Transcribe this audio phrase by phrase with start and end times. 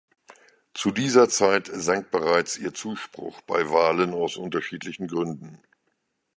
[0.73, 5.61] Zu dieser Zeit sank bereits ihr Zuspruch bei Wahlen aus unterschiedlichen Gründen.